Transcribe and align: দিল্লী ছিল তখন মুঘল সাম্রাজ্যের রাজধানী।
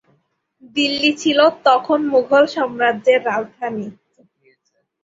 দিল্লী 0.75 1.11
ছিল 1.21 1.39
তখন 1.67 1.99
মুঘল 2.13 2.43
সাম্রাজ্যের 2.55 3.19
রাজধানী। 3.29 3.87